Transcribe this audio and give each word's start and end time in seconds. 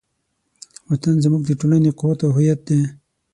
وطن 0.89 1.15
زموږ 1.23 1.41
د 1.45 1.51
ټولنې 1.59 1.91
قوت 1.99 2.19
او 2.25 2.31
هویت 2.37 2.59
دی. 2.69 2.81